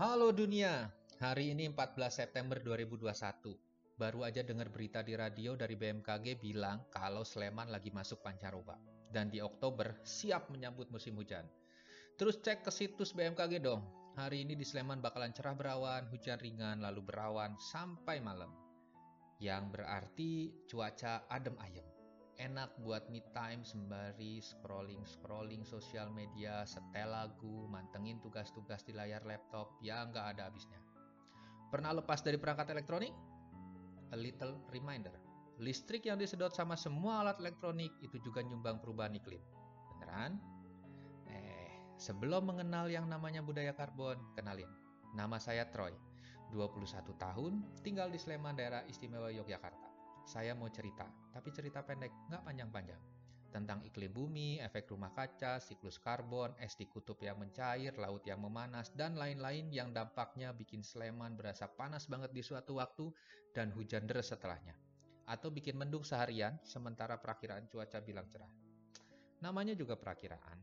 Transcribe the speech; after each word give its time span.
Halo 0.00 0.32
dunia, 0.32 0.88
hari 1.20 1.52
ini 1.52 1.68
14 1.68 2.24
September 2.24 2.56
2021. 2.56 3.52
Baru 4.00 4.24
aja 4.24 4.40
dengar 4.40 4.72
berita 4.72 5.04
di 5.04 5.12
radio 5.12 5.52
dari 5.60 5.76
BMKG 5.76 6.40
bilang 6.40 6.88
kalau 6.88 7.20
Sleman 7.20 7.68
lagi 7.68 7.92
masuk 7.92 8.24
pancaroba. 8.24 8.80
Dan 9.12 9.28
di 9.28 9.44
Oktober 9.44 10.00
siap 10.00 10.48
menyambut 10.48 10.88
musim 10.88 11.20
hujan. 11.20 11.44
Terus 12.16 12.40
cek 12.40 12.64
ke 12.64 12.72
situs 12.72 13.12
BMKG 13.12 13.60
dong. 13.60 13.84
Hari 14.16 14.48
ini 14.48 14.56
di 14.56 14.64
Sleman 14.64 15.04
bakalan 15.04 15.36
cerah 15.36 15.52
berawan, 15.52 16.08
hujan 16.08 16.40
ringan, 16.40 16.80
lalu 16.80 17.04
berawan 17.04 17.60
sampai 17.60 18.24
malam. 18.24 18.56
Yang 19.36 19.64
berarti 19.68 20.32
cuaca 20.64 21.28
adem 21.28 21.60
ayem 21.60 21.99
enak 22.40 22.72
buat 22.80 23.12
me 23.12 23.20
time 23.36 23.60
sembari 23.60 24.40
scrolling 24.40 25.04
scrolling 25.04 25.60
sosial 25.68 26.08
media, 26.08 26.64
setel 26.64 27.12
lagu, 27.12 27.68
mantengin 27.68 28.16
tugas-tugas 28.24 28.80
di 28.88 28.96
layar 28.96 29.20
laptop 29.28 29.76
yang 29.84 30.08
nggak 30.08 30.36
ada 30.36 30.48
habisnya. 30.48 30.80
Pernah 31.68 32.00
lepas 32.00 32.24
dari 32.24 32.40
perangkat 32.40 32.72
elektronik? 32.72 33.12
A 34.10 34.16
little 34.16 34.56
reminder. 34.72 35.12
Listrik 35.60 36.08
yang 36.08 36.16
disedot 36.16 36.56
sama 36.56 36.74
semua 36.74 37.20
alat 37.20 37.36
elektronik 37.38 37.92
itu 38.00 38.16
juga 38.24 38.40
nyumbang 38.40 38.80
perubahan 38.80 39.12
iklim. 39.20 39.44
Beneran? 39.92 40.40
Eh, 41.28 41.70
sebelum 42.00 42.48
mengenal 42.48 42.88
yang 42.88 43.04
namanya 43.06 43.44
budaya 43.44 43.76
karbon, 43.76 44.16
kenalin. 44.32 44.72
Nama 45.12 45.36
saya 45.36 45.68
Troy, 45.68 45.92
21 46.50 47.12
tahun, 47.20 47.60
tinggal 47.84 48.08
di 48.08 48.16
Sleman, 48.16 48.56
daerah 48.56 48.82
istimewa 48.88 49.28
Yogyakarta 49.28 49.89
saya 50.24 50.52
mau 50.56 50.68
cerita, 50.68 51.08
tapi 51.32 51.50
cerita 51.50 51.80
pendek, 51.84 52.12
nggak 52.28 52.42
panjang-panjang. 52.44 53.00
Tentang 53.50 53.82
iklim 53.82 54.14
bumi, 54.14 54.62
efek 54.62 54.94
rumah 54.94 55.10
kaca, 55.10 55.58
siklus 55.58 55.98
karbon, 55.98 56.54
es 56.62 56.78
di 56.78 56.86
kutub 56.86 57.18
yang 57.18 57.34
mencair, 57.34 57.98
laut 57.98 58.22
yang 58.22 58.38
memanas, 58.38 58.94
dan 58.94 59.18
lain-lain 59.18 59.74
yang 59.74 59.90
dampaknya 59.90 60.54
bikin 60.54 60.86
Sleman 60.86 61.34
berasa 61.34 61.66
panas 61.66 62.06
banget 62.06 62.30
di 62.30 62.46
suatu 62.46 62.78
waktu 62.78 63.10
dan 63.50 63.74
hujan 63.74 64.06
deras 64.06 64.30
setelahnya. 64.30 64.78
Atau 65.26 65.50
bikin 65.50 65.74
mendung 65.74 66.06
seharian, 66.06 66.62
sementara 66.62 67.18
perakiraan 67.18 67.66
cuaca 67.66 67.98
bilang 67.98 68.30
cerah. 68.30 68.50
Namanya 69.42 69.74
juga 69.74 69.98
perakiraan. 69.98 70.58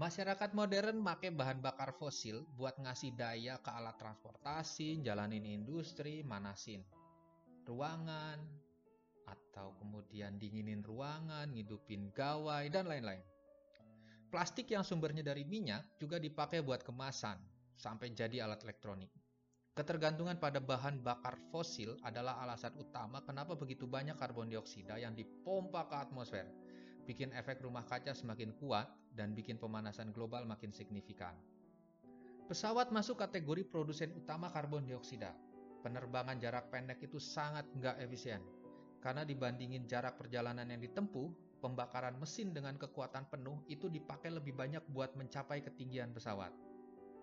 Masyarakat 0.00 0.56
modern 0.56 0.96
make 0.96 1.28
bahan 1.28 1.60
bakar 1.60 1.92
fosil 1.92 2.48
buat 2.56 2.80
ngasih 2.80 3.12
daya 3.12 3.60
ke 3.60 3.68
alat 3.68 4.00
transportasi, 4.00 5.04
jalanin 5.04 5.44
industri, 5.44 6.24
manasin 6.24 6.80
ruangan, 7.66 8.38
atau 9.28 9.76
kemudian 9.78 10.36
dinginin 10.36 10.82
ruangan, 10.82 11.50
ngidupin 11.52 12.10
gawai, 12.12 12.68
dan 12.68 12.88
lain-lain. 12.88 13.22
Plastik 14.32 14.72
yang 14.72 14.80
sumbernya 14.80 15.20
dari 15.20 15.44
minyak 15.44 16.00
juga 16.00 16.16
dipakai 16.16 16.64
buat 16.64 16.80
kemasan, 16.80 17.36
sampai 17.76 18.16
jadi 18.16 18.48
alat 18.48 18.64
elektronik. 18.64 19.12
Ketergantungan 19.72 20.36
pada 20.36 20.60
bahan 20.60 21.00
bakar 21.00 21.40
fosil 21.48 21.96
adalah 22.04 22.40
alasan 22.44 22.76
utama 22.76 23.24
kenapa 23.24 23.56
begitu 23.56 23.88
banyak 23.88 24.20
karbon 24.20 24.52
dioksida 24.52 25.00
yang 25.00 25.16
dipompa 25.16 25.88
ke 25.88 25.96
atmosfer, 25.96 26.44
bikin 27.08 27.32
efek 27.32 27.64
rumah 27.64 27.84
kaca 27.88 28.12
semakin 28.12 28.52
kuat 28.60 28.84
dan 29.16 29.32
bikin 29.32 29.56
pemanasan 29.56 30.12
global 30.12 30.44
makin 30.44 30.72
signifikan. 30.72 31.32
Pesawat 32.52 32.92
masuk 32.92 33.16
kategori 33.16 33.64
produsen 33.64 34.12
utama 34.12 34.52
karbon 34.52 34.84
dioksida, 34.84 35.32
penerbangan 35.82 36.38
jarak 36.38 36.70
pendek 36.70 37.02
itu 37.02 37.18
sangat 37.18 37.66
nggak 37.76 37.98
efisien. 38.00 38.40
Karena 39.02 39.26
dibandingin 39.26 39.90
jarak 39.90 40.14
perjalanan 40.14 40.70
yang 40.70 40.78
ditempuh, 40.78 41.58
pembakaran 41.58 42.14
mesin 42.22 42.54
dengan 42.54 42.78
kekuatan 42.78 43.26
penuh 43.26 43.66
itu 43.66 43.90
dipakai 43.90 44.30
lebih 44.30 44.54
banyak 44.54 44.82
buat 44.94 45.14
mencapai 45.18 45.62
ketinggian 45.66 46.14
pesawat. 46.14 46.54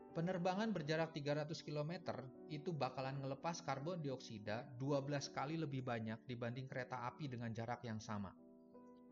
Penerbangan 0.10 0.76
berjarak 0.76 1.16
300 1.16 1.54
km 1.64 2.20
itu 2.52 2.76
bakalan 2.76 3.22
ngelepas 3.24 3.62
karbon 3.64 4.04
dioksida 4.04 4.68
12 4.76 5.32
kali 5.32 5.56
lebih 5.56 5.86
banyak 5.86 6.20
dibanding 6.26 6.68
kereta 6.68 7.08
api 7.08 7.30
dengan 7.32 7.54
jarak 7.56 7.86
yang 7.88 8.02
sama. 8.02 8.34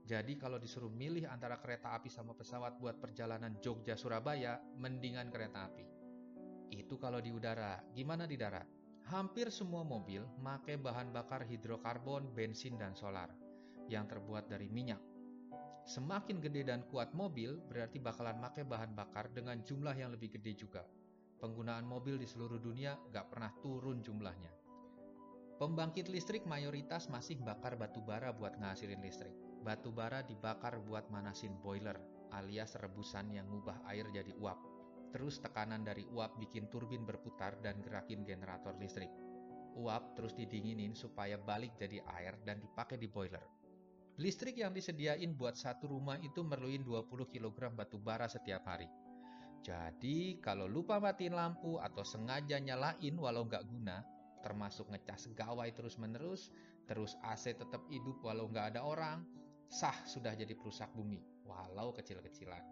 Jadi 0.07 0.39
kalau 0.39 0.55
disuruh 0.55 0.89
milih 0.89 1.27
antara 1.27 1.59
kereta 1.59 1.91
api 1.95 2.07
sama 2.07 2.31
pesawat 2.31 2.79
buat 2.79 2.95
perjalanan 2.97 3.59
Jogja-Surabaya, 3.59 4.79
mendingan 4.79 5.27
kereta 5.27 5.67
api. 5.67 5.85
Itu 6.71 6.95
kalau 6.95 7.19
di 7.19 7.31
udara, 7.31 7.79
gimana 7.91 8.23
di 8.23 8.39
darat? 8.39 8.76
Hampir 9.07 9.47
semua 9.55 9.87
mobil 9.87 10.19
make 10.43 10.75
bahan 10.75 11.15
bakar 11.15 11.47
hidrokarbon, 11.47 12.27
bensin, 12.35 12.75
dan 12.75 12.91
solar 12.91 13.31
yang 13.87 14.03
terbuat 14.03 14.51
dari 14.51 14.67
minyak. 14.67 14.99
Semakin 15.87 16.43
gede 16.43 16.67
dan 16.67 16.83
kuat 16.91 17.15
mobil, 17.15 17.55
berarti 17.71 18.03
bakalan 18.03 18.35
make 18.35 18.67
bahan 18.67 18.91
bakar 18.91 19.31
dengan 19.31 19.63
jumlah 19.63 19.95
yang 19.95 20.11
lebih 20.11 20.35
gede 20.35 20.59
juga. 20.59 20.83
Penggunaan 21.39 21.87
mobil 21.87 22.19
di 22.19 22.27
seluruh 22.27 22.59
dunia 22.59 22.99
gak 23.15 23.31
pernah 23.31 23.55
turun 23.63 24.03
jumlahnya. 24.03 24.51
Pembangkit 25.55 26.11
listrik 26.11 26.43
mayoritas 26.43 27.07
masih 27.07 27.39
bakar 27.39 27.79
batu 27.79 28.03
bara 28.03 28.35
buat 28.35 28.59
ngasilin 28.59 28.99
listrik. 28.99 29.31
Batu 29.63 29.87
bara 29.95 30.19
dibakar 30.19 30.83
buat 30.83 31.07
manasin 31.07 31.55
boiler, 31.63 31.95
alias 32.35 32.75
rebusan 32.75 33.31
yang 33.31 33.47
ngubah 33.47 33.87
air 33.87 34.03
jadi 34.11 34.35
uap. 34.35 34.76
Terus 35.13 35.39
tekanan 35.39 35.87
dari 35.87 36.03
uap 36.11 36.35
bikin 36.39 36.67
turbin 36.67 37.07
berputar 37.07 37.55
dan 37.63 37.79
gerakin 37.79 38.27
generator 38.27 38.75
listrik. 38.75 39.09
Uap 39.77 40.17
terus 40.17 40.33
didinginin 40.33 40.97
supaya 40.97 41.37
balik 41.37 41.77
jadi 41.77 42.01
air 42.17 42.35
dan 42.43 42.59
dipakai 42.59 42.97
di 42.97 43.07
boiler. 43.07 43.43
Listrik 44.17 44.57
yang 44.57 44.73
disediain 44.73 45.37
buat 45.37 45.53
satu 45.53 45.93
rumah 45.93 46.17
itu 46.17 46.41
merluin 46.41 46.81
20 46.81 47.29
kg 47.29 47.69
batu 47.69 48.01
bara 48.01 48.25
setiap 48.25 48.65
hari. 48.65 48.89
Jadi, 49.61 50.41
kalau 50.41 50.65
lupa 50.65 50.97
matiin 50.97 51.37
lampu 51.37 51.77
atau 51.77 52.01
sengaja 52.01 52.57
nyalain 52.57 53.13
walau 53.19 53.45
nggak 53.45 53.67
guna, 53.69 54.01
termasuk 54.41 54.89
ngecas 54.89 55.29
gawai 55.37 55.69
terus-menerus, 55.75 56.49
terus 56.89 57.13
AC 57.21 57.53
tetap 57.53 57.83
hidup 57.93 58.17
walau 58.25 58.49
nggak 58.49 58.73
ada 58.73 58.81
orang, 58.81 59.21
sah 59.67 59.95
sudah 60.07 60.33
jadi 60.33 60.55
perusak 60.55 60.89
bumi, 60.95 61.19
walau 61.45 61.93
kecil-kecilan. 61.93 62.63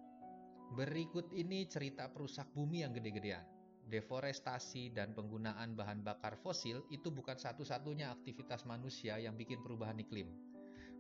Berikut 0.74 1.30
ini 1.30 1.70
cerita 1.70 2.10
perusak 2.10 2.50
bumi 2.50 2.82
yang 2.82 2.96
gede-gedean. 2.98 3.46
Deforestasi 3.86 4.90
dan 4.98 5.14
penggunaan 5.14 5.78
bahan 5.78 6.02
bakar 6.02 6.42
fosil 6.42 6.82
itu 6.90 7.14
bukan 7.14 7.38
satu-satunya 7.38 8.10
aktivitas 8.10 8.66
manusia 8.66 9.22
yang 9.22 9.38
bikin 9.38 9.62
perubahan 9.62 10.02
iklim. 10.02 10.26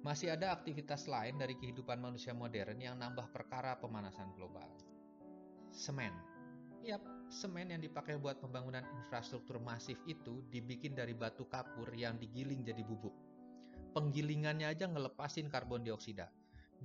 Masih 0.05 0.37
ada 0.37 0.53
aktivitas 0.53 1.09
lain 1.09 1.41
dari 1.41 1.57
kehidupan 1.57 1.97
manusia 1.97 2.29
modern 2.37 2.77
yang 2.77 3.01
nambah 3.01 3.33
perkara 3.33 3.73
pemanasan 3.81 4.29
global. 4.37 4.69
Semen. 5.73 6.13
Yap, 6.85 7.01
semen 7.33 7.73
yang 7.73 7.81
dipakai 7.81 8.21
buat 8.21 8.37
pembangunan 8.37 8.85
infrastruktur 9.01 9.57
masif 9.57 9.97
itu 10.05 10.45
dibikin 10.53 10.93
dari 10.93 11.17
batu 11.17 11.49
kapur 11.49 11.89
yang 11.97 12.21
digiling 12.21 12.61
jadi 12.61 12.85
bubuk. 12.85 13.17
Penggilingannya 13.97 14.69
aja 14.69 14.85
ngelepasin 14.85 15.49
karbon 15.49 15.81
dioksida 15.81 16.29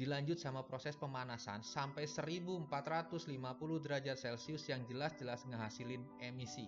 dilanjut 0.00 0.40
sama 0.40 0.64
proses 0.64 0.96
pemanasan 0.96 1.60
sampai 1.60 2.08
1450 2.08 2.72
derajat 3.84 4.16
Celcius 4.16 4.64
yang 4.72 4.88
jelas-jelas 4.88 5.44
ngehasilin 5.44 6.00
emisi. 6.24 6.64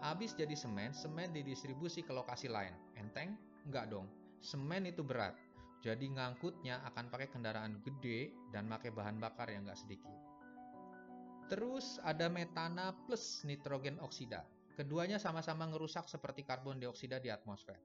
Habis 0.00 0.32
jadi 0.32 0.56
semen, 0.56 0.96
semen 0.96 1.28
didistribusi 1.36 2.00
ke 2.00 2.08
lokasi 2.16 2.48
lain. 2.48 2.72
Enteng? 2.96 3.36
Enggak 3.68 3.92
dong. 3.92 4.08
Semen 4.40 4.88
itu 4.88 5.04
berat. 5.04 5.36
Jadi 5.84 6.08
ngangkutnya 6.08 6.80
akan 6.88 7.12
pakai 7.12 7.28
kendaraan 7.28 7.84
gede 7.84 8.32
dan 8.48 8.64
pakai 8.72 8.96
bahan 8.96 9.20
bakar 9.20 9.52
yang 9.52 9.68
enggak 9.68 9.84
sedikit. 9.84 10.16
Terus 11.52 12.00
ada 12.00 12.32
metana 12.32 12.96
plus 13.04 13.44
nitrogen 13.44 14.00
oksida. 14.00 14.48
Keduanya 14.72 15.20
sama-sama 15.20 15.68
ngerusak 15.68 16.08
seperti 16.08 16.48
karbon 16.48 16.80
dioksida 16.80 17.20
di 17.20 17.28
atmosfer 17.28 17.76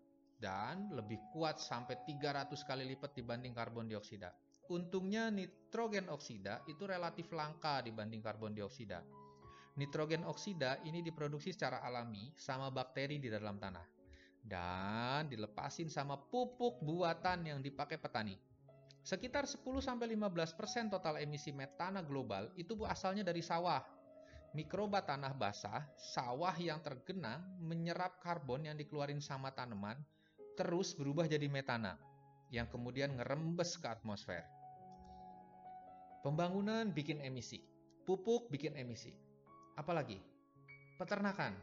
dan 0.44 0.91
lebih 0.91 1.31
kuat 1.31 1.56
sampai 1.56 2.03
300 2.03 2.51
kali 2.68 2.84
lipat 2.84 3.16
dibanding 3.16 3.56
karbon 3.56 3.88
dioksida. 3.88 4.43
Untungnya 4.72 5.28
nitrogen 5.28 6.07
oksida 6.07 6.63
itu 6.72 6.88
relatif 6.88 7.35
langka 7.35 7.84
dibanding 7.84 8.24
karbon 8.24 8.56
dioksida. 8.56 9.04
Nitrogen 9.75 10.24
oksida 10.24 10.80
ini 10.88 11.04
diproduksi 11.04 11.51
secara 11.51 11.83
alami 11.83 12.31
sama 12.38 12.71
bakteri 12.71 13.19
di 13.19 13.27
dalam 13.27 13.60
tanah 13.60 13.83
dan 14.44 15.27
dilepasin 15.31 15.88
sama 15.88 16.19
pupuk 16.19 16.83
buatan 16.83 17.48
yang 17.48 17.60
dipakai 17.63 18.00
petani. 18.00 18.36
Sekitar 19.04 19.44
10-15% 19.44 19.68
total 20.88 21.19
emisi 21.19 21.51
metana 21.51 22.00
global 22.00 22.51
itu 22.56 22.75
asalnya 22.88 23.27
dari 23.27 23.44
sawah. 23.44 23.83
Mikroba 24.54 25.01
tanah 25.01 25.33
basah, 25.33 25.81
sawah 25.98 26.54
yang 26.56 26.80
tergenang 26.86 27.42
menyerap 27.57 28.21
karbon 28.21 28.69
yang 28.69 28.77
dikeluarin 28.77 29.18
sama 29.18 29.50
tanaman, 29.50 29.98
terus 30.54 30.94
berubah 30.94 31.25
jadi 31.25 31.50
metana 31.50 31.98
yang 32.53 32.69
kemudian 32.69 33.17
ngerembes 33.17 33.81
ke 33.81 33.89
atmosfer. 33.89 34.45
Pembangunan 36.21 36.94
bikin 36.94 37.17
emisi, 37.19 37.57
pupuk 38.05 38.53
bikin 38.53 38.77
emisi. 38.77 39.09
Apalagi? 39.73 40.21
Peternakan. 41.01 41.57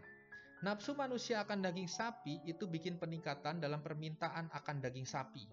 Nafsu 0.61 0.93
manusia 0.93 1.41
akan 1.41 1.65
daging 1.65 1.89
sapi 1.89 2.45
itu 2.45 2.69
bikin 2.69 3.01
peningkatan 3.01 3.63
dalam 3.63 3.81
permintaan 3.81 4.53
akan 4.53 4.77
daging 4.85 5.09
sapi. 5.09 5.49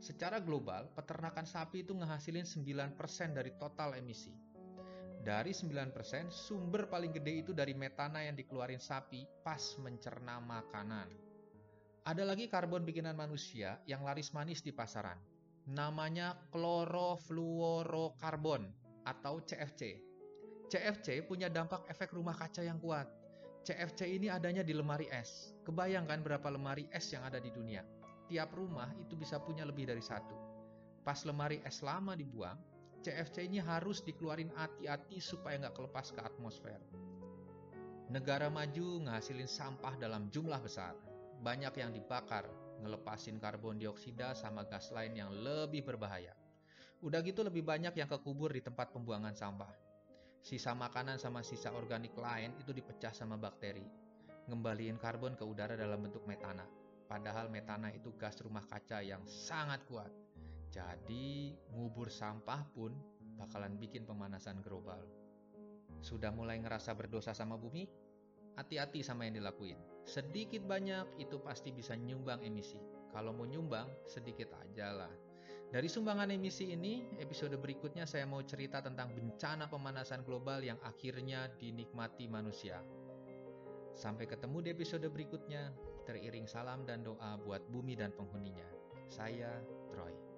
Secara 0.00 0.40
global, 0.40 0.90
peternakan 0.96 1.44
sapi 1.44 1.84
itu 1.84 1.92
ngehasilin 1.94 2.48
9% 2.48 2.96
dari 3.36 3.52
total 3.60 3.94
emisi. 4.00 4.32
Dari 5.20 5.52
9%, 5.52 6.32
sumber 6.32 6.88
paling 6.88 7.12
gede 7.12 7.44
itu 7.44 7.52
dari 7.52 7.76
metana 7.76 8.24
yang 8.24 8.32
dikeluarin 8.32 8.80
sapi 8.80 9.28
pas 9.44 9.60
mencerna 9.76 10.40
makanan. 10.40 11.29
Ada 12.00 12.24
lagi 12.24 12.48
karbon 12.48 12.88
bikinan 12.88 13.12
manusia 13.12 13.76
yang 13.84 14.08
laris 14.08 14.32
manis 14.32 14.64
di 14.64 14.72
pasaran. 14.72 15.20
Namanya 15.68 16.32
klorofluorokarbon 16.48 18.64
atau 19.04 19.44
CFC. 19.44 20.00
CFC 20.72 21.20
punya 21.28 21.52
dampak 21.52 21.84
efek 21.92 22.16
rumah 22.16 22.32
kaca 22.32 22.64
yang 22.64 22.80
kuat. 22.80 23.04
CFC 23.68 24.16
ini 24.16 24.32
adanya 24.32 24.64
di 24.64 24.72
lemari 24.72 25.12
es. 25.12 25.52
Kebayangkan 25.68 26.24
berapa 26.24 26.48
lemari 26.48 26.88
es 26.88 27.04
yang 27.12 27.28
ada 27.28 27.36
di 27.36 27.52
dunia? 27.52 27.84
Tiap 28.32 28.48
rumah 28.56 28.88
itu 28.96 29.12
bisa 29.12 29.36
punya 29.36 29.68
lebih 29.68 29.84
dari 29.84 30.00
satu. 30.00 30.32
Pas 31.04 31.20
lemari 31.28 31.60
es 31.68 31.84
lama 31.84 32.16
dibuang, 32.16 32.56
CFC 33.04 33.44
ini 33.44 33.60
harus 33.60 34.00
dikeluarin 34.00 34.48
hati-hati 34.56 35.20
supaya 35.20 35.60
nggak 35.60 35.76
kelepas 35.76 36.16
ke 36.16 36.20
atmosfer. 36.24 36.80
Negara 38.08 38.48
maju 38.48 39.04
ngasilin 39.04 39.48
sampah 39.48 40.00
dalam 40.00 40.32
jumlah 40.32 40.64
besar. 40.64 41.09
Banyak 41.40 41.72
yang 41.80 41.90
dibakar, 41.96 42.44
ngelepasin 42.84 43.40
karbon 43.40 43.80
dioksida 43.80 44.36
sama 44.36 44.68
gas 44.68 44.92
lain 44.92 45.16
yang 45.16 45.32
lebih 45.32 45.84
berbahaya. 45.84 46.36
Udah 47.00 47.24
gitu 47.24 47.40
lebih 47.40 47.64
banyak 47.64 47.96
yang 47.96 48.08
kekubur 48.08 48.52
di 48.52 48.60
tempat 48.60 48.92
pembuangan 48.92 49.32
sampah. 49.32 49.72
Sisa 50.40 50.76
makanan 50.76 51.16
sama 51.16 51.40
sisa 51.40 51.72
organik 51.72 52.12
lain 52.16 52.52
itu 52.60 52.72
dipecah 52.76 53.12
sama 53.12 53.40
bakteri. 53.40 53.84
Ngembaliin 54.48 55.00
karbon 55.00 55.36
ke 55.36 55.44
udara 55.44 55.76
dalam 55.76 56.04
bentuk 56.04 56.28
metana. 56.28 56.64
Padahal 57.08 57.48
metana 57.48 57.88
itu 57.90 58.12
gas 58.14 58.38
rumah 58.44 58.64
kaca 58.68 59.00
yang 59.02 59.24
sangat 59.24 59.82
kuat 59.88 60.12
jadi, 60.70 61.50
ngubur 61.74 62.06
sampah 62.14 62.62
pun 62.70 62.94
bakalan 63.34 63.74
bikin 63.74 64.06
pemanasan 64.06 64.62
global. 64.62 65.02
Sudah 65.98 66.30
mulai 66.30 66.62
ngerasa 66.62 66.94
berdosa 66.94 67.34
sama 67.34 67.58
bumi? 67.58 67.90
Hati-hati 68.60 69.00
sama 69.00 69.24
yang 69.24 69.40
dilakuin. 69.40 69.80
Sedikit 70.04 70.60
banyak 70.68 71.16
itu 71.16 71.40
pasti 71.40 71.72
bisa 71.72 71.96
nyumbang 71.96 72.44
emisi. 72.44 72.76
Kalau 73.08 73.32
mau 73.32 73.48
nyumbang, 73.48 73.88
sedikit 74.04 74.52
aja 74.52 74.92
lah. 74.92 75.12
Dari 75.72 75.88
sumbangan 75.88 76.28
emisi 76.28 76.76
ini, 76.76 77.08
episode 77.16 77.56
berikutnya 77.56 78.04
saya 78.04 78.28
mau 78.28 78.44
cerita 78.44 78.84
tentang 78.84 79.16
bencana 79.16 79.64
pemanasan 79.72 80.28
global 80.28 80.60
yang 80.60 80.76
akhirnya 80.84 81.48
dinikmati 81.56 82.28
manusia. 82.28 82.84
Sampai 83.96 84.28
ketemu 84.28 84.60
di 84.60 84.68
episode 84.76 85.08
berikutnya, 85.08 85.72
teriring 86.04 86.44
salam 86.44 86.84
dan 86.84 87.00
doa 87.00 87.40
buat 87.40 87.64
bumi 87.72 87.96
dan 87.96 88.12
penghuninya. 88.12 88.68
Saya 89.08 89.56
Troy. 89.88 90.29